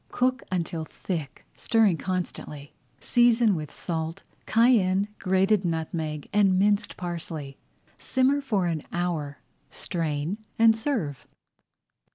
Cook 0.09 0.41
until 0.51 0.83
thick, 0.83 1.45
stirring 1.53 1.97
constantly. 1.97 2.73
Season 2.99 3.53
with 3.53 3.71
salt, 3.71 4.23
cayenne, 4.47 5.09
grated 5.19 5.63
nutmeg, 5.63 6.27
and 6.33 6.57
minced 6.57 6.97
parsley. 6.97 7.55
Simmer 7.99 8.41
for 8.41 8.65
an 8.65 8.81
hour, 8.91 9.37
strain, 9.69 10.39
and 10.57 10.75
serve. 10.75 11.27